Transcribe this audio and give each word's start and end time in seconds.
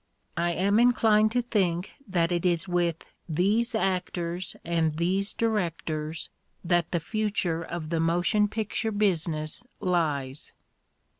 I 0.35 0.53
am 0.53 0.79
inclined 0.79 1.31
to 1.33 1.43
think 1.43 1.91
that 2.07 2.31
it 2.31 2.43
is 2.43 2.67
with 2.67 3.13
these 3.29 3.75
actors 3.75 4.55
and 4.65 4.97
these 4.97 5.31
directors 5.35 6.29
that 6.65 6.89
the 6.89 6.99
future 6.99 7.61
of 7.61 7.91
the 7.91 7.99
motion 7.99 8.47
picture 8.47 8.91
business 8.91 9.63
lies. 9.79 10.53